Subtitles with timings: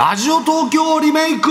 [0.00, 1.50] ラジオ東京リメイク。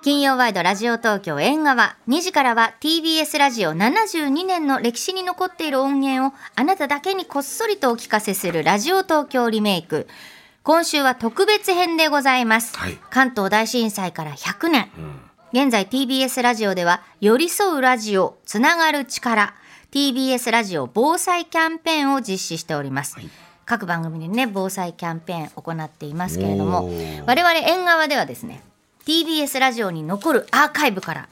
[0.00, 1.96] 金曜ワイドラジオ東京縁側。
[2.08, 10.08] 2時からは TBS ラジオ72年の歴史に残っている音源をあなただけにこっそりとお聞かせするラジオ東京リメイク。
[10.62, 12.96] 今週は特別編でございます、はい。
[13.10, 14.88] 関東大震災から100年、
[15.52, 19.52] 現在 TBS ラジオでは寄り添うラジオつながる力。
[19.90, 23.18] TBS ラジオ防災キャンペーンを実施しております、
[23.72, 26.90] 各番組でね防災キャンペーン行っていますけれども
[27.24, 28.62] 我々縁側ではですね
[29.06, 31.28] TBS ラジオに残るアーカイブから、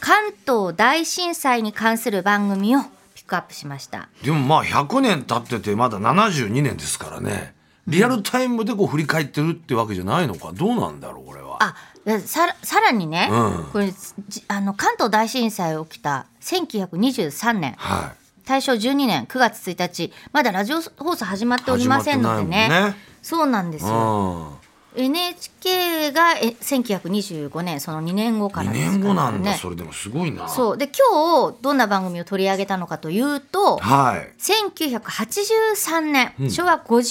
[0.00, 2.80] 関東大震災に関する番組を
[3.14, 4.08] ピックアップしました。
[4.24, 7.54] でもまあ100年経っててまだ72年ですからね。
[7.86, 10.52] リアルタイムでこう振り返ってるってわけじゃないのか。
[10.54, 11.58] どうなんだろうこれは。
[11.62, 11.74] あ
[12.06, 13.64] でさらさらにね、うん。
[13.70, 13.92] これ
[14.28, 17.74] じあの関東大震災起きた1923年。
[17.76, 18.14] は
[18.50, 22.68] 大正12年9月1日まだラジオ放送始まっておりませんのでね。
[22.68, 22.96] ね。
[23.22, 24.58] そうなんですい、よ、
[24.96, 30.48] NHK がえ1925年その2年後うん、2からです年後なんだ、ねそれでもすごいな。
[30.48, 30.76] そう。
[30.76, 34.32] で今日どんな番組を取り上げたのかというとはい。
[34.42, 37.06] 1983年、昭和58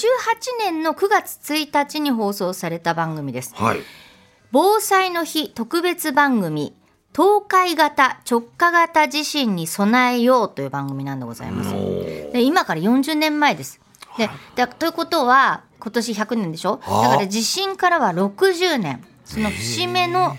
[0.58, 3.54] 年の9月1日に放送された番組です。
[3.54, 3.78] はい。
[4.52, 6.74] 防災の日特別番組
[7.12, 11.70] 東海型直下型地震に備えようという番組なんでございます。
[12.32, 13.80] で今から40年前です。
[14.16, 16.78] でだということは今年100年でしょ？
[16.82, 20.36] はあだから地震からは60年その節目の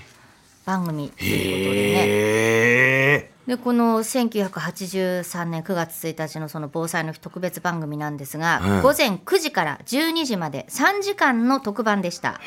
[0.65, 3.31] 番組ということでね。
[3.47, 12.39] でこの1983年9月1日のその防災の日特別番組なんですが、うん午前9時から12時まで3時間の特番でした。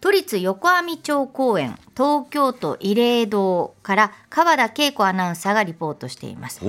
[0.00, 6.60] 都立横網町公園東京都慰霊堂から川田恵子アナウンサーがリポートしています。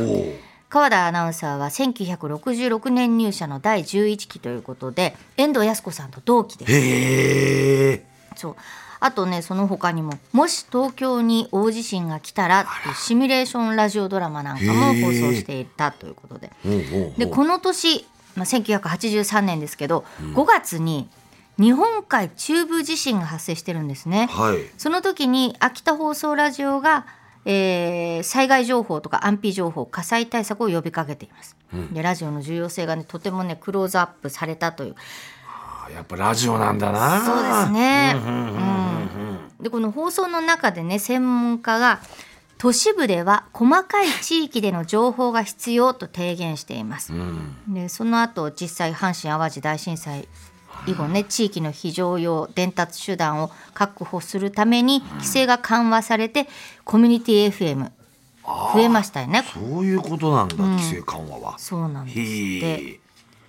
[0.69, 6.71] 川田アナウンサーは1966年入社の第11期ということで遠藤靖子さんと同期です。
[6.71, 8.05] へえ。
[8.35, 8.55] そう。
[8.99, 16.51] あとねその他にも「もし東京に大地震が来たら」っていうシミュレーションラジオドラマなんかも放送していたということで。
[17.17, 18.05] でこの年、
[18.35, 21.07] まあ、1983年ですけど、5月に
[21.59, 24.27] 日本海中部地震が発生してるんですね。
[24.31, 27.05] はいその時に秋田放送ラジオが、
[27.45, 31.55] えー災害情報とか安否情報火災対策を呼びかけています。
[31.93, 34.95] でラジオの重要性がねとてもねクローズアップされたという
[35.47, 38.13] あやっぱラジオなんだなそうですね。
[38.15, 38.55] うんうんうんう
[39.35, 41.99] んでこの放送の中でね専門家が
[42.57, 47.13] 都市部では細かい地域での情報が必要と提言しています。
[47.13, 50.27] うんでその後実際阪神・淡路大震災
[50.89, 56.47] 以後ね地域の非常用伝達手段を確保するために規制が緩和されて
[56.83, 57.91] コミュニティ FM
[58.73, 59.43] 増えましたよね。
[59.53, 61.59] そういうことなんだ、規制緩和は。
[61.59, 62.17] そうなんです。
[62.17, 62.25] って。
[62.25, 62.99] へえ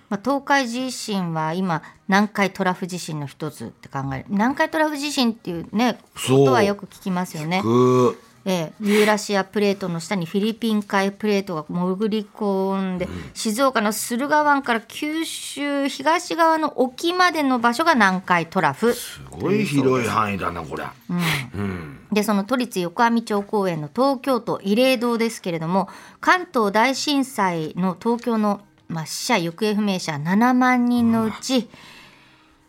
[0.09, 4.25] まあ、東海地震は今南海トラフ地震の一つって考える。
[4.27, 5.97] 南海トラフ地震っていうね
[6.27, 7.63] ことはよく聞きますよね。
[8.43, 18.93] くええ、ユーラシアプレートの下にフィリピン海プレートが潜り込んで、静岡の駿河湾から九州東側の沖までの場所が南海トラフ。
[18.93, 21.99] すごい広い範囲だなこりゃうん。
[22.11, 25.87] でその都立横網町公園の東京都慰霊堂ですけれども
[26.19, 28.59] 関東大震災の東京の、
[28.89, 31.69] まあ、死者行方不明者7万人のうち、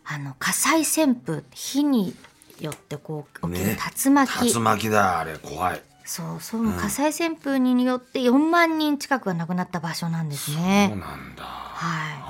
[0.04, 2.14] あの火災旋風火に
[2.62, 5.82] よってこう起きるね竜巻、竜巻だあれ怖い。
[6.04, 10.88] そうそう、火災旋風によって4万人近くが亡くなった場所なんですね。
[10.90, 11.42] そうなんだ。
[11.44, 12.22] はい。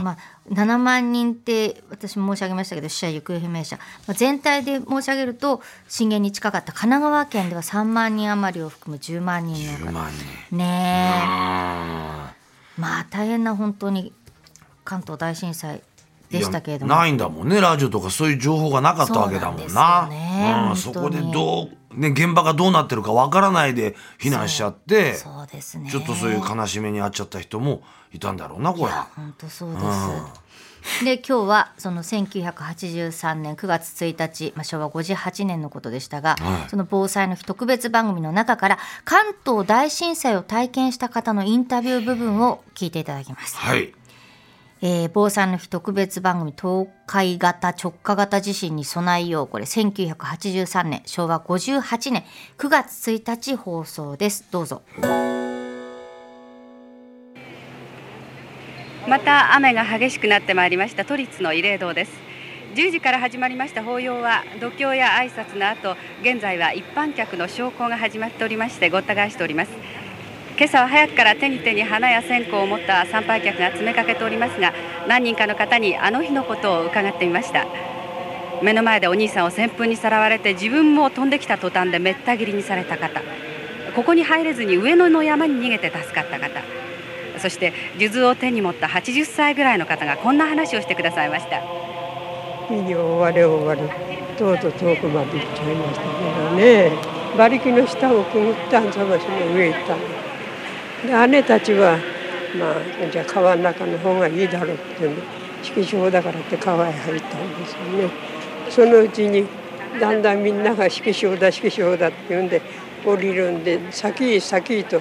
[0.00, 0.16] まあ、
[0.50, 10.12] 7万人って私も申し上げましたけど死者行方不明者、まあ、全体で申し上げると震源に近かった神奈川県では3万人余りを含む10万人の10方
[10.50, 10.64] ね
[11.24, 12.34] あ
[12.76, 14.12] えまあ大変な本当に
[14.84, 15.82] 関東大震災ー
[16.32, 16.94] でしたけれども。
[16.94, 20.04] ないんだもんねラジオとかそういう情報がなかったわけだもんな。
[20.06, 25.90] そねうんそこでどう、ね、現場がどうなってるかわからないで避難しちゃってそうですね。
[25.90, 27.82] ちょっとそういう悲しみに遭っちゃった人も
[28.12, 28.92] いたんだろうなこれ。
[29.14, 30.42] 本当そうです。
[31.04, 36.70] で今日はその1983年9月1日、まあ、昭和58年のことでしたが、はい。
[36.70, 43.56] その防災の日特別番組の中から関東大震災を体験した方のインタビュー部分を聞いていただきます。
[43.56, 43.94] はい
[44.84, 49.46] えー防災の日特別番組東海型直下型地震に備えよう。
[49.46, 52.24] これ1983年昭和58年
[52.58, 54.44] 9月1日放送です。
[54.50, 54.82] どうぞ。
[59.06, 62.12] また雨が激しくなってまいりました都立の慰霊堂です。
[62.74, 69.70] 10時から始まりました法要は度胸や挨拶の後現在は一般客の昇降が始まっておりましてごった返しております。
[70.58, 74.72] 今朝は早くから手に手に花や線香を持った参拝客が詰めかけておりますが
[75.08, 77.66] 何人かの方にあの日のことを伺ってみました。
[78.62, 83.22] 目の前でお兄さんを旋風にさらわれて自分も飛んできた途端でめった切りにされた方。
[83.96, 86.60] ここに入れずに上野の山に逃げて助かった方。
[87.38, 91.56] そして数珠を手に持った80歳ぐらいの方がこんな話をしてくださいました。
[92.70, 93.80] 医療終われ終われ
[94.36, 96.08] とうとう遠くまで行っちゃいましたけ
[96.40, 96.92] どね。
[97.34, 100.11] 馬力の下をくぐって安佐橋の上行ったん
[101.06, 101.98] で姉たちは
[102.58, 105.22] まあじゃあ川の中の方がいいだろうってんで
[105.62, 107.78] 色章だからって川へ入ったんですよ
[108.08, 108.10] ね。
[108.68, 109.46] そのうちに
[110.00, 112.62] だんだんみんなが色章だ色章だって言うんで
[113.04, 115.00] 降りるんで先へ先へと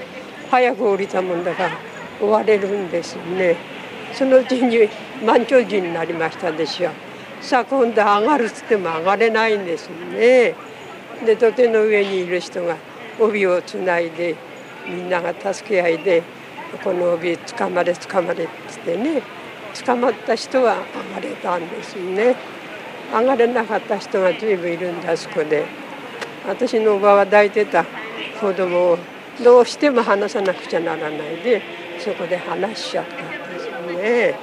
[0.50, 1.78] 早く降りたもんだから
[2.20, 3.56] 追われるんですよね。
[4.14, 4.90] そのうちに
[5.26, 6.90] 満潮時になりましたでしょ
[7.40, 10.54] さあ今度上がるっつっても上がれないんですよね。
[11.26, 12.76] で土手の上にいる人が
[13.20, 14.36] 帯をつないで
[14.88, 16.24] みんなが助け合いで
[16.84, 19.22] この帯捕まれ捕まれっつってね
[19.86, 20.78] 捕まった人は
[21.16, 22.36] 上がれたんですよね。
[23.14, 25.66] 上がれなかった人が随分いるんだそこで。
[26.48, 27.86] 私のおばは抱いてた
[28.40, 28.98] 子供を
[29.44, 31.62] どうしても話さなくちゃならないで
[32.00, 33.18] そこで話しちゃったん
[33.54, 34.36] ですよね。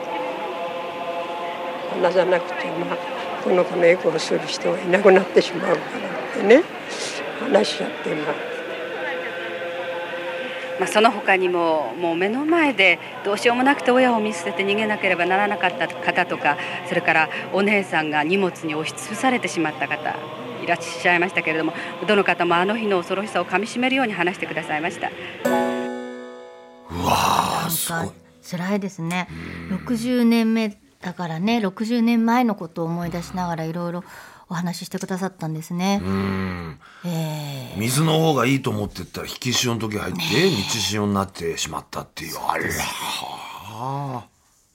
[1.91, 2.99] 話さなくちゃまあ
[3.43, 6.09] この子のエコをする人がいなくなってしまうから
[6.41, 6.63] ってね。
[7.41, 8.58] 話しちゃってまあ
[10.79, 16.57] まあ、その他にももう目の前でどうしようもなくて親を見捨てて逃げなければならなかった方とか
[16.89, 20.17] それからお姉さんが荷物に押しつぶされてしまった方
[20.63, 21.73] いらっしゃいましたけれども
[22.07, 25.09] どの方もあの日の恐ろしさをかみしめるように話してくださいました。
[25.09, 25.11] う
[27.05, 28.01] わーすごい。
[28.01, 28.15] なんか
[28.51, 29.29] 辛いですね。
[29.71, 34.05] 60年目だからね60年前のことを思い出しながらいろいろ
[34.51, 36.01] お話ししてくださったんですね。
[36.03, 36.81] うん。
[37.05, 40.25] えー水の方がいいと思ってったら引き潮の時入って道
[40.81, 42.37] 潮になってしまったっていう。
[42.39, 42.69] あらい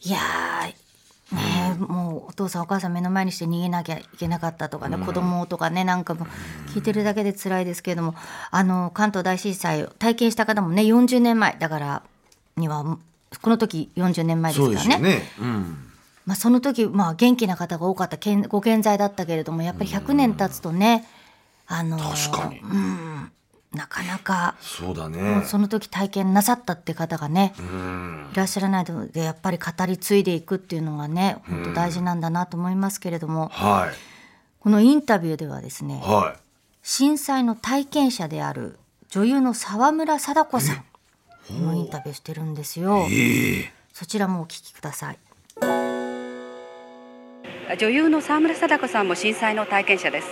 [0.10, 6.28] やーねえもうお父さんお母さん目の前にして逃げなきゃいけなかったとかね、子供とかねなんかも
[6.74, 8.16] 聞いてるだけで辛いですけれども
[8.52, 12.04] あの関東大震災を体験した方もね40年前だから
[12.56, 12.98] には
[13.42, 15.00] この時40年前ですからね。
[15.00, 15.22] ね。
[15.40, 15.90] うん
[16.25, 21.06] まあ、その時、まあ、元気な方が多かったけんご健在だったけれどもやっぱり100年経つとね
[21.68, 22.60] あの確かに。
[22.60, 23.31] うん、
[23.74, 25.42] なかなか、そうだもね。
[25.44, 25.46] う。
[25.46, 28.30] その時体験なさったって方がね、うん。
[28.34, 33.96] いらっしゃらないのでやっぱり語り継いでいくっていうのがね本当大事なんだなと思いますけれども、はい。
[34.60, 36.38] このインタビューではですねは
[36.81, 38.80] 震災の体験者である
[39.10, 40.84] 女優の沢村貞子さ
[41.52, 43.08] んのインタビューしてるんですよ。
[43.94, 45.20] そちらもお聞きください。
[47.80, 50.27] 女優の沢村貞子さんも震災の体験者です。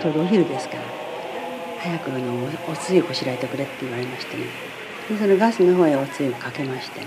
[0.00, 0.76] ちょうどお昼ですか。
[0.76, 0.80] ら
[1.80, 2.32] 早くあの
[2.68, 4.44] おおつゆこしらえてくれって言われましてね。
[5.10, 7.06] でそのガスの方へおつゆかけましてね。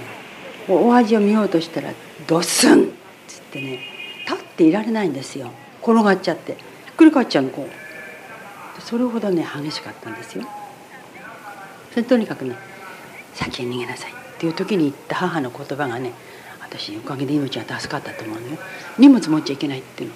[0.70, 1.92] お味を見ようとしたら
[2.28, 2.86] ドスンっ
[3.28, 3.80] つってね
[4.28, 5.52] 立っていられないんですよ。
[5.82, 6.54] 転がっちゃって。
[6.54, 6.58] ひ
[6.92, 8.82] っくり返っちゃうのこう。
[8.82, 10.46] それほどね激しかったんですよ。
[11.92, 12.56] それとにかくね
[13.34, 16.14] 先へ逃げなさいっていう時に言った母の言葉がね
[16.72, 18.58] 私おかげで命が助かったと思うのよ。
[18.98, 20.12] 荷物持っちゃいけないっていう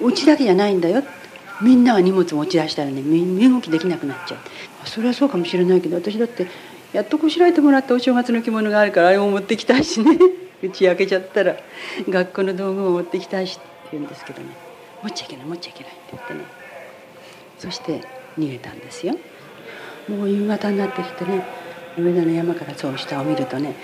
[0.00, 0.08] の。
[0.08, 1.04] うちだけじゃないんだよ。
[1.62, 3.00] みんなが荷物持ち出したらね。
[3.00, 4.38] 身動きできなくなっちゃう。
[4.88, 6.46] それはそうかもしれないけど私だって
[6.92, 10.18] やっとこしらえてもらったお正月の着物があるからあれも持ってきたいしね。
[10.62, 11.56] うち焼けちゃったら
[12.08, 13.62] 学校の道具も持ってきたいしって
[13.92, 14.48] 言うんですけどね。
[15.02, 16.40] 持っちゃいけない持っちゃいけないって言ってね。
[17.58, 18.00] そして
[18.38, 19.16] 逃げたんですよ。
[20.08, 21.44] もう夕方になってきてね
[21.98, 23.74] 上田の山からそう下を見るとね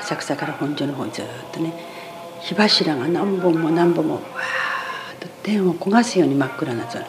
[0.00, 1.72] 浅草から本所の方にずっとね
[2.40, 4.26] 火柱が何本も何本もわーっ
[5.20, 7.04] と天を焦がすように真っ暗な空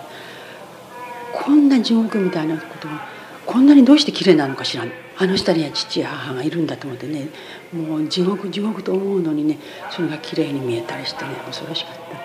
[1.33, 3.07] こんな地獄みたいなことが
[3.45, 4.85] こんなにどうして綺麗なのかしら
[5.17, 7.29] あの下には父や母がいるんだと思ってね
[7.73, 12.18] もう地獄地獄と思うのにねそれが綺麗に見えたりしてね恐ろしかった。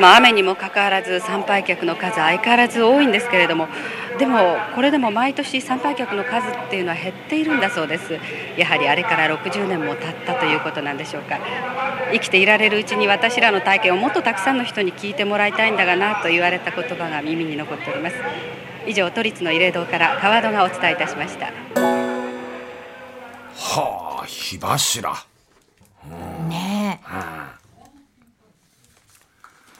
[0.00, 3.68] まあ、雨にもかかわらず参拝客の数相変わらず多いんですけれども
[4.18, 8.18] でもこれでも毎年参拝客の数っていうのは減っているんだそうです。
[8.56, 11.40] やはりあれから60年も経ったということなんでしょうか。
[12.12, 18.16] 生きていられるうちに私らの体験をもっとたくさんの人に聞いてもらいたいんだがなと言われた言葉が耳に残っております。
[18.86, 21.46] 以上都立の慰霊堂から川戸がお伝えいたしました。
[23.56, 25.12] はあ火柱。
[26.48, 27.43] ねえ。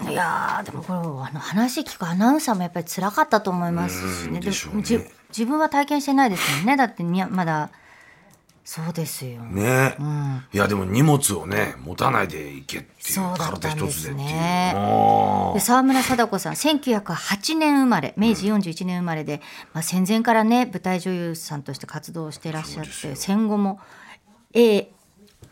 [0.02, 4.34] いやーでもこれあの話聞くアナウンサーもやっぱり辛かったと思いますしね。
[4.34, 6.76] うんでしねじ自分は体験してないですもんね。
[6.76, 7.70] だってにゃまだ
[8.64, 9.42] そうですよ。
[9.42, 15.54] ね、んいやでも荷物をね持たないで行けっていう体一つでっていう。
[15.54, 19.42] で沢村貞子さん1908年生まれ明治41年生まれで、
[19.74, 23.80] まあ、戦前からね舞台女優さんとして活動していらっしゃって戦後も、
[24.54, 24.86] えー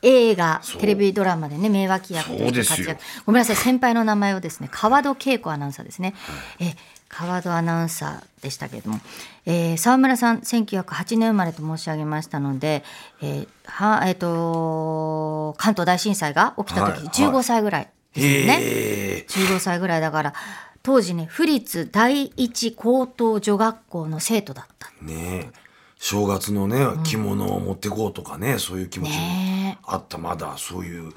[0.03, 3.01] 映画テレビドラマでね名脇役として活躍。
[3.25, 6.15] ごめんなさい先輩の名前をですね川戸恵子アナウンサーですね、
[6.61, 6.75] え
[7.09, 8.99] 川戸アナウンサーでしたけれども、
[9.47, 12.83] えー沢村さん1908年生まれと申し上げましたので、
[13.21, 20.35] えーはえー、と関東大震災が起きた時はい15歳ぐらいですよね、へえ15歳ぐらいだから
[20.83, 24.91] 当時ね府立第一高等女学校の生徒だった。
[25.03, 25.62] ねえ
[26.05, 29.79] 正月のね着物を持ってこうとかね、そういう気持ちね。
[29.85, 30.19] もあった。
[30.19, 31.13] まだそういう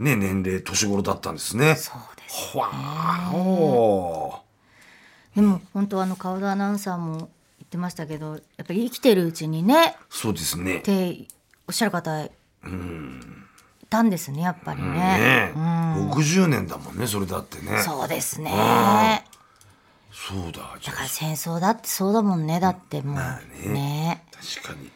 [0.00, 1.76] ね年齢年頃だったんですね。
[1.76, 3.36] そうですほわー。
[3.36, 4.40] お
[5.36, 7.28] でも本当あの川田アナウンサーも言っ
[7.70, 10.78] てましたけどやっぱり生きてるうちにねーそうですね。
[10.78, 11.28] って
[11.68, 12.30] おっしゃる方い
[13.88, 14.88] たんですねやっぱりね。
[14.88, 16.10] ねえ、うん。
[16.10, 17.80] 60年だもんねそれだってね。
[17.82, 19.24] そうですね
[20.26, 23.72] そうだだから戦争だってそうだもんねだってもう、まあね。
[23.72, 24.24] ね。
[24.60, 24.90] 確かに。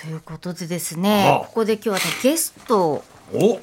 [0.00, 3.60] ということでですねはあここで今日はねゲストをお。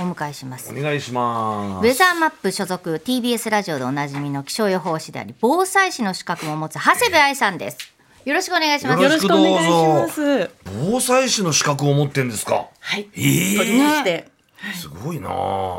[0.00, 0.72] お迎えします。
[0.72, 1.86] お願いします。
[1.86, 7.78] ウェザーマップ所属 TBS ラジオでおなじみの気象予報士であり防災士の資格も持つ長谷部愛さんです。
[8.24, 9.02] よろしくお願いします。
[9.02, 10.50] よろしくどうぞよろしくお願いします。
[10.90, 12.68] 防災士の資格を持ってんですか？
[12.78, 13.08] はい。
[13.16, 14.28] ええ取りまして。
[14.80, 15.32] すごいなあ。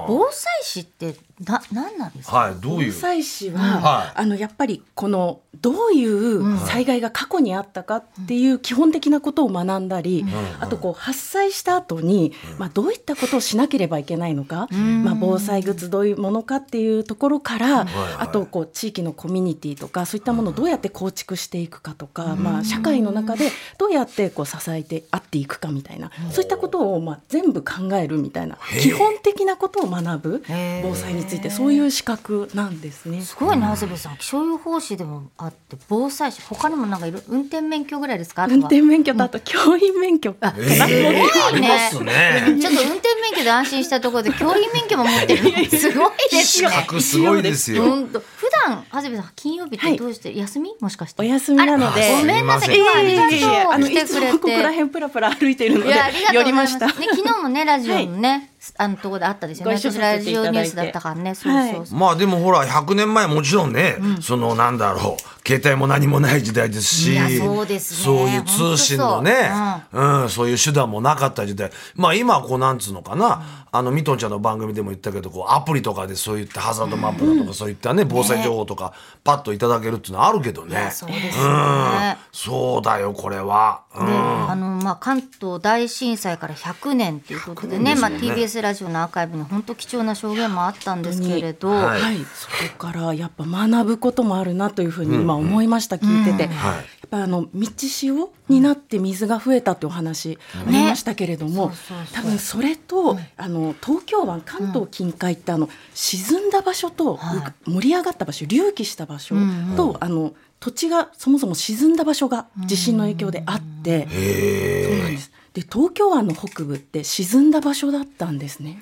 [0.07, 1.15] 防災士って
[1.45, 2.91] な何なんですか、はいどういう？
[2.91, 4.21] 防災士は、はい。
[4.21, 10.25] あのやっぱりこのどういう災害が過去にあったかっていう基本的なことを学んだり、
[10.59, 14.67] あとこう発災した後に、まあどういったことをしなければいけないのか、
[15.03, 17.87] まあ防災グッズどういうものかっていうところから、
[18.19, 30.43] あとこう地域のコミュニティとかそういったものをどうやって構築していくかとか、まあ社会の中でどうやってこう支えてあっていくかみたいな、そういったことをまあ全部考えるみたいな基本的なことを学ぶ
[30.83, 33.21] 防災についてそういう資格なんですね。
[33.21, 34.17] すごいね長谷部さん。
[34.17, 38.47] 気象予報士でもあって防災士他にもなんかいろ運転免許ぐらいですか？
[38.47, 40.51] 運転免許とあと教員免許か。
[40.51, 42.57] な、ええありますね。
[42.59, 45.49] ちょっと運転免許で安心したところで教員免許も持ってるの。
[45.51, 46.43] すごいですね。
[46.43, 47.83] 資格すごいですよ。
[47.83, 50.75] 本当普段長谷部さん金曜日ってどうして、休み？
[50.79, 51.21] もしかして。
[51.21, 52.11] お休みなので。
[52.17, 52.75] ごめんなさい。
[52.75, 53.25] すい今日ません。
[53.25, 56.87] ありがとうあのいつ来てくれもここらて辺プラプラ歩いているのでいやありがとう寄ございまりますした。
[56.87, 59.77] ね昨日もねラジオのね、あのとこであったですよね。
[59.77, 61.35] 私ラジオニュースだったからね。
[61.35, 68.03] そうそうそう、まあでもほら100年前もちろんね、そのなんだろう携帯も何もない時代ですしそうですね。
[68.03, 69.51] そういう通信のね
[69.91, 70.25] 本う。
[70.25, 71.71] ん、そういう手段もなかった時代。
[71.95, 80.89] まあ今はこうなんつうのかな、あのミトンちゃんの番組でも言ったけどこうアプリとかでそういったハザードマップだとか、そういったね防災情報とかパッといただけるっていうのはあるけどね。
[80.91, 81.45] そうですうん。
[81.45, 92.01] よね、そうだよこれは、うでん、あのまあ、関東大震災から100年ということでねまあ、TBS ラジオのアーカイブに本当貴重な証言もあったんですけれど、はい。
[92.01, 92.47] はい、そ
[92.77, 96.75] こからやっぱ学ぶこともあるなというふうに今思いました、聞いてて、はい。
[96.77, 101.75] やっぱあの道潮になって水が増えたってお話ありましたけれども、ね。
[102.13, 107.19] 多分それと、あの東京湾関東近海ってあの沈んだ場所と、
[107.65, 109.35] 盛り上がった場所隆起した場所
[109.75, 118.81] と、あの土地がそもそも沈んだ場所が地震の影響であって、そうなんですで東京湾の北部って沈んだ場所だったんですね。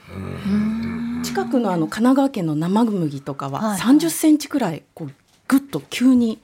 [1.24, 3.79] 近くのあの神奈川県の生麦とかははい。
[3.79, 5.12] 30センチくらいこう
[5.47, 6.39] ぐっと急に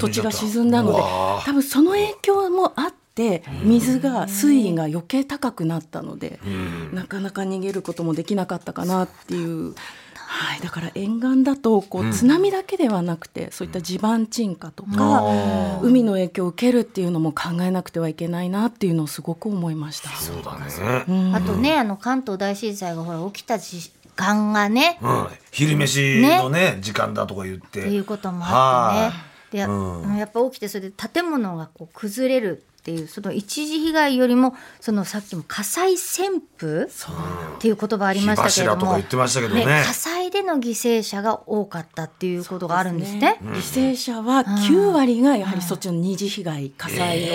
[0.00, 0.98] 土地が沈んだので
[1.44, 6.40] 多分その影響もあって水が水位が余計高くなったので
[6.92, 9.74] なかなか逃げることもできなかったかなっていう。
[10.30, 15.24] はい、だから沿岸だとこう津波だけではなくて、そういった地盤沈下とか、
[15.82, 20.10] 海の影響を受けるっていうのも考えなくてはいけないなっていうのをすごく思いました。
[20.10, 21.34] そうだね、うん。
[21.34, 27.80] あとねあの関東大震災がほら起きた時間がね、うん、昼飯のね時間だとか言って。
[27.80, 29.10] っていうこともあ
[29.50, 29.64] ってね。
[29.64, 30.16] で、うん。
[30.16, 39.82] やっぱ起きてそれで建物がこう崩れるっていうその一時被害よりもそのさっきも火災旋風っていう言葉ありましたけれども、火柱とか言ってましたけどね。
[39.86, 43.38] 火災での犠牲者が多かったっていうことがあるんですね。
[43.42, 47.26] 犠牲者は9割がやはりそっちの二次被害火災の。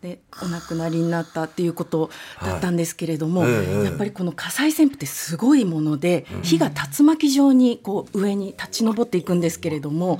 [0.00, 2.08] でお亡くなりになったっていうこと
[2.42, 3.84] だったんですけれども、はいええ。
[3.84, 10.18] やっぱりこの火災旋風ってすごいもので、火が竜巻状にこう上に立ち上っていくんですけれども、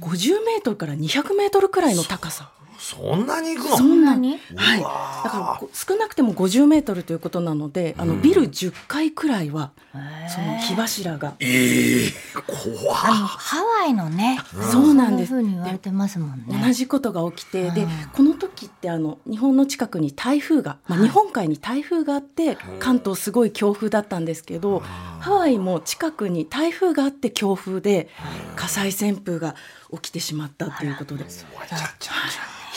[0.00, 2.50] 50メートルから200メートルくらいの高さ。
[2.78, 3.76] そんなに行くの？
[3.76, 4.38] そんなに？
[4.56, 4.86] はい、だ
[5.30, 11.34] から少なくても50メートルということなので、あのビル10階くらいはその火柱が。
[11.40, 12.10] ええ
[12.46, 14.38] 怖あのハワイのね、
[14.70, 16.62] そうなんです言われてますもんね。
[16.64, 24.80] 同じことが起きて、でこの時ってあの日本の近くに台風が、まあ、日本海に台風があって、関東すごい強風だったんですけど、
[25.20, 28.08] ハワイも近くに台風があって強風で
[28.56, 29.56] 火災旋風が
[29.92, 31.24] 起きてしまったということで。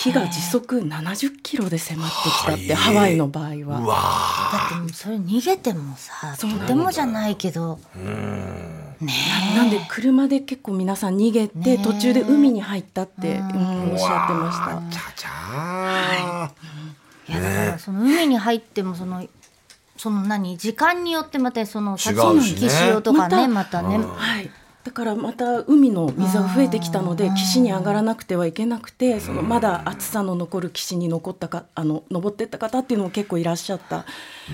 [0.02, 2.68] 火が時速70キロで迫ってきたっはい。
[2.68, 3.82] てハワイの場合うは。
[3.82, 3.96] わ
[4.52, 7.80] だってもうそれ逃げてもさとてもじゃないけど。
[9.00, 9.14] ね
[9.56, 13.48] なんで車で結構皆さん逃げてね途中で海に入ったって、うん。
[13.48, 14.66] うんおっしゃってました。
[14.80, 14.90] ー。
[14.90, 17.36] ちゃちゃー、い。
[17.36, 19.24] やだからその海に入ってもその
[19.98, 22.68] その何時間によってまたその違うしね。
[22.68, 24.50] 岸潮とかねままたね、はい、
[24.84, 34.06] だからまた海の水が増えてきたので岸に上がらなくてはいけなくてそのまだ暑さの残る岸に残ったかあの登ってった方っていうのも結構いらっしゃった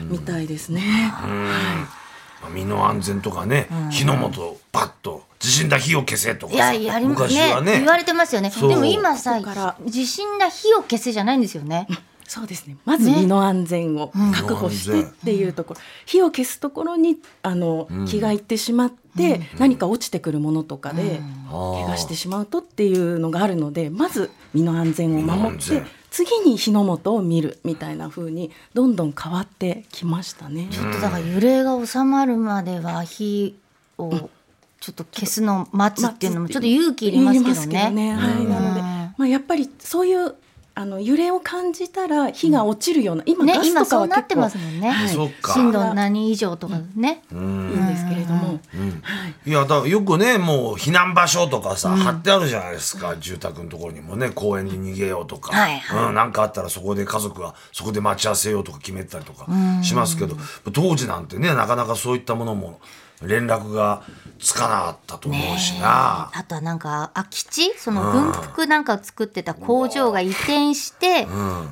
[0.10, 0.82] みたいですね。
[0.82, 7.72] は身の安全とかね、火の元パッと地震だ火を消せとかいさややります昔はね。
[7.72, 8.50] ね言われてますよね。
[8.50, 9.42] でも今さ
[9.86, 11.88] 地震な火を消せじゃないんですよね。
[11.90, 11.94] い、
[12.28, 12.76] そうですね。
[12.84, 30.68] まず身の安全を確保してっていうところ、火を消すところにあの、気がいってしまって、何か落ちてくるものとかで、怪我してしまうとっていうのがあるのでまず身の安全を守って次に火の元を見るみたいな風にどんどん変わってきましたね。
[30.72, 33.58] ちょっとだから揺れが収まるまでは火
[33.98, 34.30] を
[34.80, 38.14] ちょっと消すのを待つっていうのもちょっと勇気いりますけどね。
[38.14, 40.36] はい、なので、まあ、やっぱりそういう
[40.78, 44.94] あの揺れを感じたら火が落ちるような、今ねガスとか今そうなっては結構、ますもんね。
[45.44, 47.24] 震度何以上とかね。
[47.32, 47.88] いいん。
[47.88, 48.60] ですけれども、
[49.44, 53.16] いやだからよくねもう避難場所とかさ、貼ってあるじゃないですか。
[53.18, 56.06] 住宅のところにもね公園に逃げようとか、はいはい。
[56.10, 59.48] うん、なんかあったらそこで家族はそこで待ち合わせようとか決めたりとか
[59.82, 60.38] しますけど、
[60.72, 62.80] 当時なんてねなかなかそういったものも
[63.22, 64.04] 連絡が
[64.40, 66.30] つかなかったと思うしな。
[66.34, 67.74] あとはなんか空き地？
[67.78, 71.26] その軍服なんかを作ってた工場が移転して、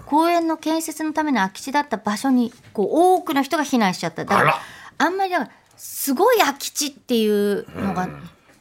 [0.07, 4.25] 公園の建設のための空き地だった場所にこう多くの人が避難しちゃった。
[4.25, 4.57] だからあら。
[4.97, 8.09] あんまりだからすごい空き地っていうのが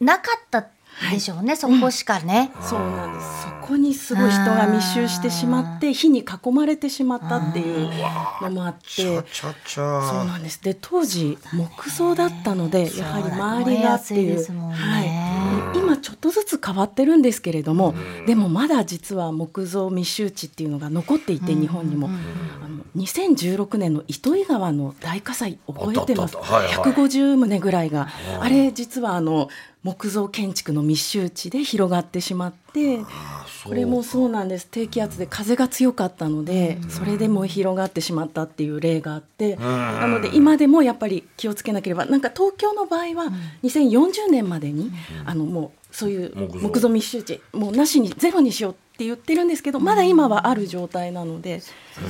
[0.00, 0.66] なかった
[1.10, 2.50] でしょうね、そこしかね。
[2.60, 3.42] そうなんです。
[3.42, 7.90] そこにすごい人が密集してしまって火に囲まれてしまったっていう
[8.42, 8.80] のもあって。
[8.86, 10.10] ちゃちゃちゃ。
[10.10, 10.62] そうなんです。
[10.62, 14.52] で当時木造だったのでやはり周りがっていう。
[14.52, 14.74] ね。
[14.74, 17.94] はい、今ちょっとずつ変わってるんですけれども、
[18.26, 22.08] でもまだ実は木造密集地っていうのが残っていて、日本にも、
[22.64, 26.36] あの2016年の糸魚川の大火災覚えてます？
[26.36, 26.92] あったあったはいはい。
[26.92, 28.08] 150棟ぐらいが。
[28.40, 29.48] あれ実はあの
[29.84, 33.00] 木造建築の密集地で広がってしまって
[33.64, 34.66] これもそうなんです。
[34.70, 43.30] 低気圧で風が強かったのでそれでもう広がってしまったっていう例があってなので今でもやっぱり気をつけなければなんか東京の場合は
[43.62, 44.90] 2040年までに
[45.26, 46.68] あのもうそういう木造。
[46.68, 51.62] 木造密集地もうなしにゼロにしようって言ってるんですけどまだ今はある状態なので、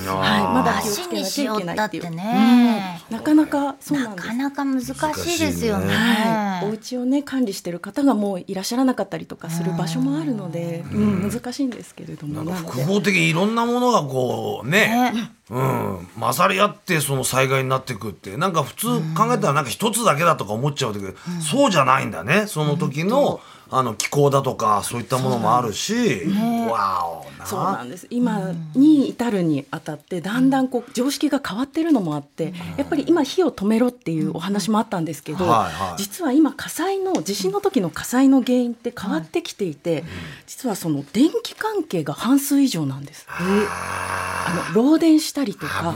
[0.06, 2.10] はい、まだ気をつけなきゃいけないっていう。
[2.10, 3.06] ね。
[3.10, 3.16] うん。
[3.16, 4.26] なかなかそうなです。
[4.28, 5.94] なんかなか難しいですよね。
[5.94, 12.52] はい、お家をね管理してる方がもういらっしゃらなかったりとかする場所もあるので、うん、難しいんですけれども。
[12.52, 15.12] 複合的にいろんなものがこうね
[15.50, 20.94] うん、混ざり合ってその災害になっていくってなんか普通考えたらなんか一つだけだとか思っちゃうん。
[20.94, 22.46] だけど、そうじゃないんだね。
[22.46, 23.40] その時の
[23.70, 26.22] あの気候だとかそういったものもあるし、
[26.70, 27.46] わおな。
[27.46, 28.06] そうなんです。
[28.10, 35.98] 今に至るにあたってだんだんこう常識が変わってるのもあってやっぱり今火を止めろっていうお話もあったんですけど、はいはい。
[35.98, 40.04] 実は今火災の地震の時の火災の原因って変わってきていて、
[40.46, 43.26] 実はその電気関係が半数以上なんです。
[43.28, 45.94] あの漏電したりとか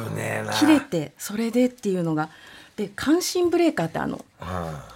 [0.59, 2.31] 切れてそれでっていうのが
[2.79, 4.47] で感震ブレーカーってあのうん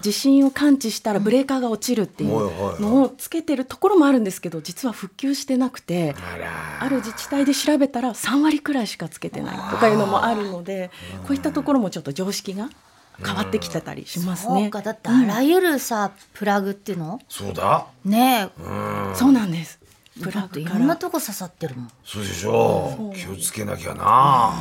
[0.03, 6.15] 地震を感知したらブレーカーが落ちるっていうのをつけてるところもあるんですけど実は復旧してなくて
[6.79, 10.93] ある自治体で調べたら3割くらいしかつけてないとかいうのもあるので
[11.27, 12.71] こういったところもちょっと常識が
[13.25, 14.63] 変わってきてたりしますね。
[14.63, 14.81] そうか。
[14.81, 17.21] だってあらゆるさ、プラグっていうの？
[17.29, 17.87] そうだ。
[18.05, 19.13] ねうん。
[19.15, 19.79] そうなんです。
[20.19, 21.91] えプラグいろんなとこ刺さってるもん。
[22.05, 23.17] そうでしょう。
[23.17, 24.55] 気をつけなきゃな。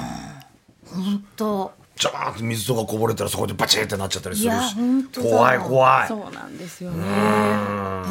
[0.85, 5.29] 本当ジャーンと水とかこぼれたらそこでバチッってなっちゃったりするいやし本当だ。
[5.29, 6.07] 怖い怖い。
[6.07, 7.03] そうなんですよね。
[7.03, 7.09] で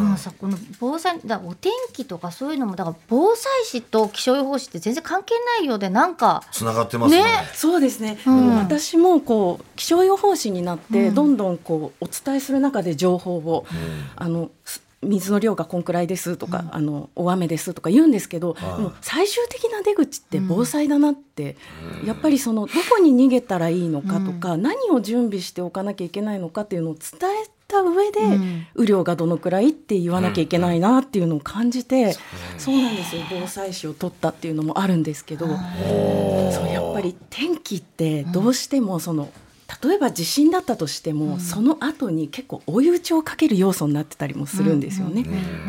[0.00, 7.24] もさこの防災だお天気とかそういうのもだから防災士と気象予報士って全然関係ないようでなんかつながってますね。
[7.24, 7.30] ね。
[7.52, 8.16] そうですね、ん。
[8.16, 13.66] でも私もこう気象予報士になってどんどんこうお伝えする中で情報を、
[14.14, 21.56] あのす水の量がこんくらいですとか、あの大雨ですとか言うんですけど、でも最終的な出口って防災だなって、
[22.04, 28.66] やっぱりそのどこに逃げたらいいのかとか、何を準備しておかなきゃいけないのかっていうのを伝えた上で、ん。
[28.76, 32.14] 雨量がどのくらいって言わなきゃいけないなっていうのを感じて、
[32.58, 33.22] そうなんですよ。
[33.30, 35.46] 防災士を取ったっていうのもあるんですけど。
[35.46, 39.30] そうやっぱり天気ってどうしてもその
[39.82, 45.24] 例えば地震だったとしても、その後に結構追い打ちをかける要素になってたりもするんですよね。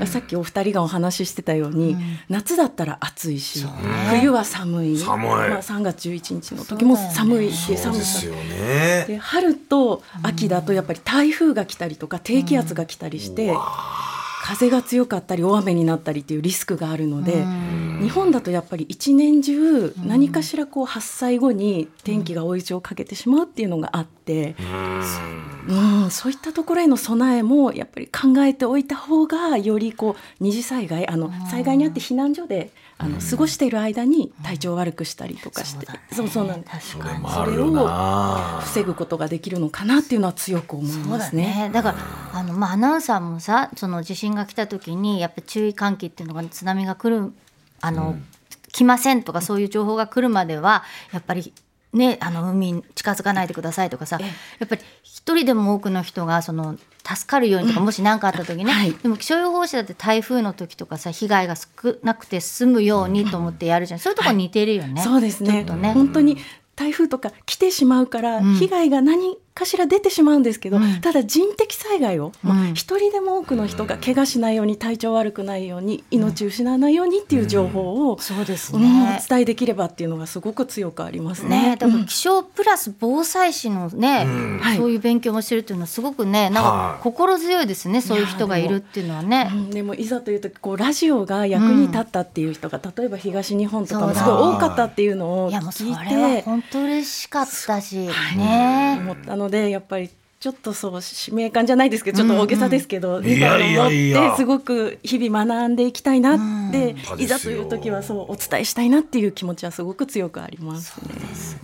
[0.05, 1.97] さっきお二人がお話ししてたように、
[2.29, 3.65] 夏だったら暑いし、
[4.09, 4.97] 冬は寒い。
[4.97, 5.27] 寒い。
[5.27, 9.05] まあ、3月11日の時も寒いってそう寒さですよね。
[9.07, 13.53] で春と秋だとやっぱり台風が来たりとか低気圧が来たりして、
[14.43, 17.45] 風が強かったり大雨になったりっていうリスクがあるので、
[18.01, 24.55] 日本だとやっぱり一年中何かしらこう発災後に天気が追い打ちをかけてしまうっていうのがあって、
[25.67, 36.97] うん、そういったところへの備えもやっぱり考えておいた方がよりこう二次災害あの災害にあって避難所であの過ごしている間に体調を悪くしたりとかして、そうそうなんです。
[36.97, 37.25] 確かに。
[37.25, 38.61] あるよな。
[38.61, 41.45] 防ぐことができるのかなっていうのは強く思いそうだますね。
[41.67, 41.71] ね。
[41.73, 41.97] だから
[42.39, 47.33] あのまあアナウンサーもさ、その地震が来た時にやっぱ注意喚起っていうのが津波が来る
[47.82, 48.15] あの、
[48.72, 51.54] 来ませんとかそういう情報が来るまではやっぱり。
[51.94, 58.94] ね、あの海に近づかないでくださいとかさやっぱり一人でも多くの人がその助かるようにとか、もし何かあった時ね、はい。
[58.94, 61.67] でも気象予報士だって台風の時とかさ被害が少
[62.02, 65.65] なくて済むようにと思ってやるじゃん、そういうとこ似てるよね、そうですね。
[65.65, 65.91] ね。
[65.94, 66.38] 本当に
[66.78, 68.56] 台風とか来てしまうからん。
[68.56, 71.01] 被害が何かしら出てしまうんですけど、うん。
[71.01, 81.75] ただ人的災害をまあうん一人でも多くの人が怪我しないように体調悪くないように命を失わないようにっていう情報を、そうですうんね、お伝えできればっていうのがすごく強くありますね、ね。
[81.75, 84.25] だから気象プラス防災士のね、
[84.61, 84.77] はい。
[84.77, 89.49] そういう勉強もしてるっていうのはすごくねなんはいか心強いですね、そういう人がいるっていうのはね。
[89.51, 98.97] うんでもいざという時こうラジオが役に立ったっていう人が、例えば東日本とかもすごい多かったっていうのをいやもうそれ聞いては本当嬉しかったし、ね。
[99.01, 100.10] 思ったのでやっぱり
[100.41, 104.10] ちょっとそう使命感じゃないですけどちょっと大げさですけど、んみたいなのを持いや。
[104.10, 107.21] いやいやってすごく日々学んでいきたいなって、うん。
[107.21, 110.99] いざという時はそうお伝えしたいなっていう気持ちはすごく強くあります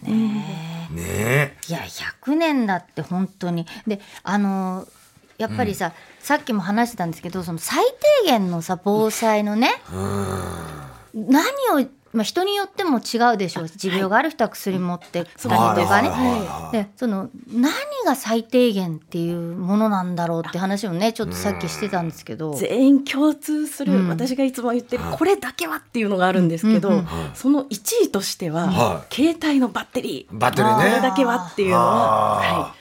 [0.04, 0.88] ね。
[0.92, 1.58] ね。
[1.68, 3.66] いや100年だって本当に。
[3.88, 4.88] であの
[5.40, 7.84] やっぱりさ、さっきも話してたんですけどその最
[8.24, 9.72] 低限のさ防災のね、
[11.16, 11.46] 何
[11.84, 13.68] を、まあ、人によっても違うでしょう。
[13.68, 17.72] し持病がある人は薬持ってたりとかね、はいでその何
[18.06, 22.54] が最低限っていうものなんだろうって話をねちょっとさっきしてたんですけど。
[22.54, 24.08] 全員共通する、うん。
[24.08, 30.38] 私がいつも言ってるこれだけはっていうのがあるんですけど、うんうんその1位としては、は携帯のバッテリー。
[30.38, 30.90] バッテリーね。
[30.90, 32.76] これだけはっていうのは、は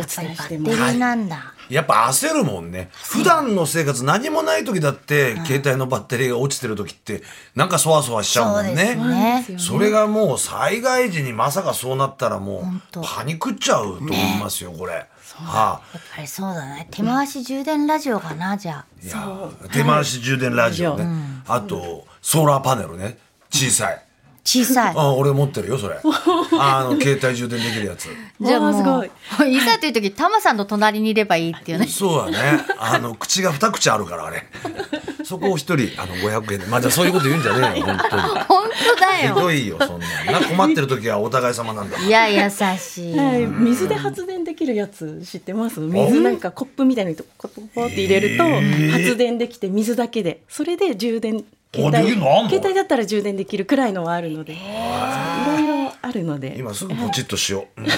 [0.00, 0.94] い、お伝えしてバッテリます。
[0.94, 1.51] ーなんだ。
[1.68, 2.90] やっぱ焦るもんね。
[2.92, 7.22] 普段の生活何もない時だって携帯のバッテリーが落ちてる時って
[7.54, 8.94] なんかそわそわしちゃうもんね。
[8.94, 9.46] ね。
[9.58, 15.06] それがもう災害時にまさかそうなったらもうパニクっちゃうと思いますよこれ。
[15.34, 15.80] はあ。
[15.94, 16.88] やっぱりそうだね。
[16.90, 18.86] 手回し充電ラジオかなじゃあ。
[19.02, 21.06] いや手回し充電ラジオね、
[21.46, 23.18] あとソーラーパネルね。
[23.50, 24.02] 小さい
[24.44, 24.94] 小さい。
[24.96, 25.96] あ俺持ってるよそれ。
[26.58, 28.08] あの携帯充電できるやつ。
[28.40, 29.60] じゃあもうわあすい。
[29.60, 31.86] ざという時タマさんの隣にいればいいっていうね。
[31.86, 32.64] そうだね。
[32.78, 34.44] あの口が二口あるからあれ。
[35.24, 36.66] そこを一人あの500円で。
[36.66, 38.22] まあじゃあそういうこと言うんじゃねえよ 本当に。
[38.22, 38.64] 本
[38.96, 39.34] 当だよ。
[39.34, 40.40] ひどいよそんな。
[40.40, 43.16] な困ってる時はお互い様なんだいや優しい。
[43.16, 45.78] はい、水で発電できるやつ知ってます？
[45.78, 48.44] 水なんかコップみたいにコップポって入れると
[48.92, 50.42] 発電できて水だけで。
[50.48, 52.50] それで充電携で帯きるのあんの？
[52.50, 54.52] 携帯だったら充電できるくらいのはあるので。
[54.52, 56.56] いろいろあるので。
[56.58, 57.92] 今すぐポチッとしよう、うん、 や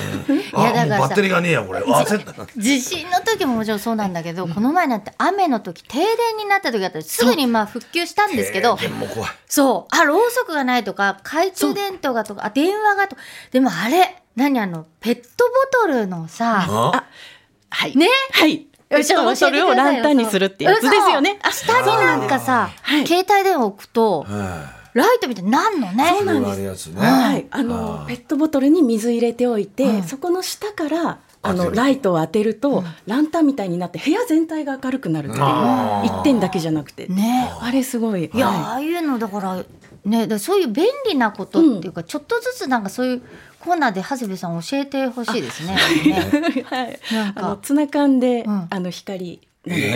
[0.53, 1.81] あだからバッテリーがねえやこれ。
[1.81, 2.47] 焦った。
[2.57, 6.07] 地震の時ももちろんそうなんだけど、この前なんて雨の時停電
[6.39, 9.31] になった時だったらすぐにまあ復旧したんですけどでも怖い。
[9.49, 9.95] そう。
[9.97, 13.23] あろうそくがないとか懐中電灯がとかあ電話がとか。
[13.51, 15.23] でもあれ何あのペット
[15.81, 17.05] ボトルのさあ
[17.71, 17.97] はい。
[17.97, 18.09] ね？
[18.33, 21.39] はいペットボトルをランタンにするってやつですよね。
[21.43, 23.07] あ下になんかさ、はい。
[23.07, 27.01] 携帯電話置くとはライトみたいになんのねい広がるやつね。
[27.01, 35.45] はい、あのペットボトルに水入れておいて、そこの下からあのライトを当てると、ランタンみたいになって部屋全体が明るくなるっていう
[36.07, 37.51] 一点だけじゃなくて、ね。
[37.61, 38.31] あれすごい。
[38.33, 39.65] いや、はああいうのだから
[40.05, 43.23] ねそういう便利なことっていうか、ちょっとずつなんかそういう
[43.65, 45.75] コーナーで長谷部さん教えてほしいですね。
[45.75, 45.81] ね。
[46.61, 47.01] い、はい。
[47.13, 47.47] なんか。
[47.47, 48.67] あのツナ缶で、うん。
[48.69, 49.41] あの光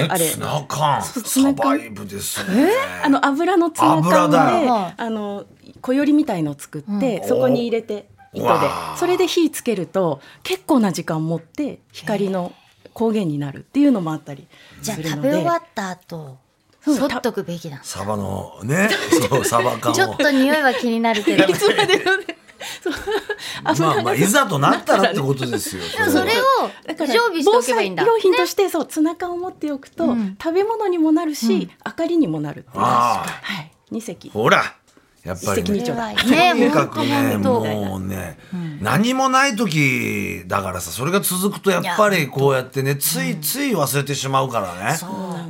[0.08, 0.30] あれ。
[0.30, 1.02] ツナ缶。
[1.02, 1.78] そうツサナ缶。
[1.78, 2.70] バイブですね。
[3.04, 5.44] あの油のツナ缶であの
[5.82, 8.66] 小よりみたいのを作って、そこに入れて糸で。
[8.96, 12.52] それで火つけると結構な時間持って光の
[12.94, 14.46] 光源になるっていうのもあったり
[14.80, 15.28] じゃあするので。
[15.28, 16.38] 食べ終わった後
[16.80, 17.80] そうそっとくべきだ。
[17.82, 18.88] サバのね
[19.28, 19.94] そうサバ缶を。
[19.94, 21.44] ちょっと匂いは気になるけど。
[21.46, 21.58] でも
[23.64, 24.18] まあまあい。
[24.26, 26.44] ざとなったらってことですよ それを
[26.86, 28.04] だから常備しておけばいいんだ。
[28.04, 32.84] 防災用品として、そうツナ缶を持っておくと、うん食べ物にもなるし、明かりにもなるっていう。
[32.84, 33.26] ああ。
[33.42, 33.72] はい。
[33.90, 34.30] 二席。
[34.30, 34.74] ほら
[35.24, 35.82] やっぱりとに
[36.70, 38.38] かくねもうね、
[38.80, 44.96] 何もない時だからさそれが続くとやっぱりこうやってねついつい忘れてしまうからね、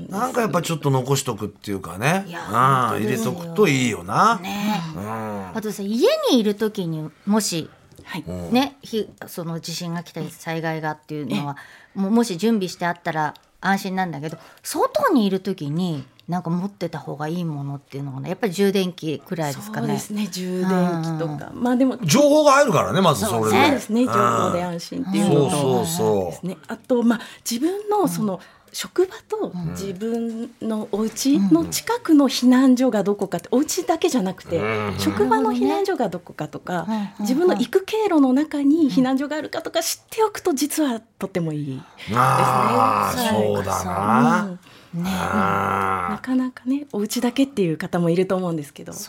[0.09, 2.27] なんかやっぱちょっと残しとくっていうかね。
[2.29, 4.81] 入れとくといいよな、ね。
[4.97, 7.69] うんあとさ家にいる時にもし
[8.05, 8.25] はい。
[8.53, 11.57] ねひその地震が来たり災害がっていうのは
[11.95, 19.87] ももし準備してあったら安心なんだけど外にいる時になんか持ってた方がいいものっていうのがねやっぱり充電器くらいですかね。
[19.87, 20.69] そうですね充電
[21.03, 21.51] 器とか。
[21.53, 23.51] まあでも情報が入るからねまずそれで。
[23.51, 25.51] そうですね情報で安心っていうのと。
[25.51, 25.87] そうそう。
[25.87, 28.41] そうですね、あと、まあ、自分のその
[28.73, 34.99] 職場と自分のお家の近くの避難所がどこかってお家だけじゃなくてうん。
[34.99, 37.09] 職場の避難所がどこかとかうん。
[37.21, 41.77] 自分の行く経路の中に避難所があるかとか知っておくと実はとってもいい。
[41.77, 42.17] ですね。
[43.55, 44.59] そうだな、
[44.95, 45.05] うん。
[45.05, 48.93] あなかなかねお家だけっていう方もいると思うんですけど。
[48.93, 49.01] はい、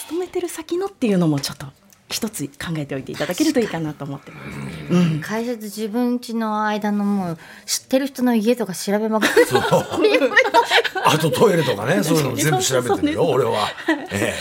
[0.00, 1.66] 勤めてる先のっていうのもちょっと
[2.08, 4.94] 一つ考えておいていただけるといいかなと思ってます。
[4.94, 5.20] うん。
[5.20, 9.62] 会社と自分家の間のもう知ってる人の家とか調べまくるそう。
[11.04, 13.68] あとトイレとかね そういうのも全部調べてるよ俺は、
[14.10, 14.34] え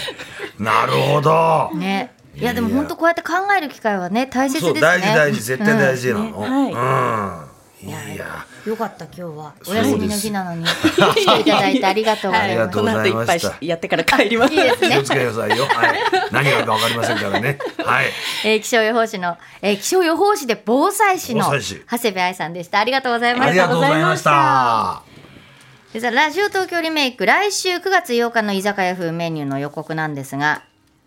[0.60, 1.72] え、なるほど。
[1.76, 2.14] ね。
[2.36, 4.82] いやでも本当こうやって考える機会はね大切ですね。
[4.82, 5.42] 大事大事。
[5.42, 6.66] 絶対大事なの、うん。
[6.66, 6.72] ね。
[6.72, 7.90] うん。
[7.90, 9.54] いやうんよかった今日は。
[9.68, 10.66] お休みの日なのに。
[11.14, 12.48] 来ていただいてありがとうございます。
[12.48, 13.14] ありがとうございました。
[13.14, 14.54] この後いっぱいやってから帰ります。
[14.54, 14.90] いいですね。
[14.90, 15.04] 気を。
[15.04, 15.66] つけてくださいよ。
[15.66, 16.00] はい。
[16.32, 17.60] 何があるか分かりませんからね。
[17.86, 18.06] はい。
[18.44, 22.80] えー気象予報士の、えー気象予報士で防災士の長谷部愛さんでした。
[22.80, 23.50] ありがとうございました。
[23.50, 25.02] ありがとうございました。
[25.94, 30.64] でさラジオ東京リメイク来週9月8日の居酒屋風メニューの予告なんですが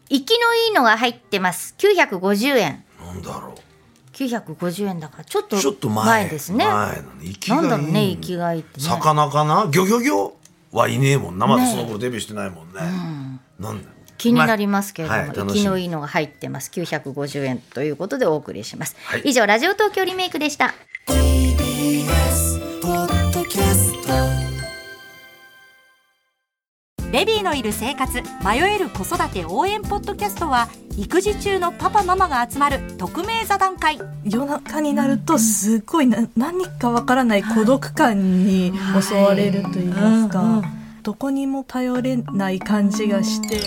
[0.09, 1.75] 生きのいいのが入ってます。
[1.77, 2.85] 950円。
[2.99, 3.55] なんだろ
[4.19, 6.05] 950円だからちょっとうちょっと前。
[6.05, 6.65] 前ですね。
[6.65, 8.87] 前なんだろうね生きがいってね。
[8.87, 9.69] 魚かな？
[9.71, 10.33] ギョギョギョ
[10.73, 11.47] はいねえもんな。
[11.47, 12.81] まだその頃デビューしてないもんね、
[13.59, 13.89] なんだ。
[14.19, 16.71] 気になりますけれども、はい生きのいいのが入ってます。
[16.73, 19.23] 950円ということでお送りします、はい。
[19.25, 20.75] 以上ラジオ東京リメイクでした
[27.19, 33.99] ベビーのいる生活迷える子育て応援ポッドキャストは育児中のパパママが集まる匿名座談会。
[34.23, 40.63] 夜中になるとすごいな何かわからない孤独感に襲われると言いますか、
[41.03, 43.63] どこにも頼れない感じがして。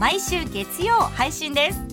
[0.00, 1.89] 毎週月曜配信です